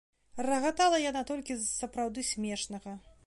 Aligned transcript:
Рагатала 0.47 1.01
яна 1.03 1.23
толькі 1.31 1.59
з 1.59 1.67
сапраўды 1.81 2.27
смешнага. 2.33 2.91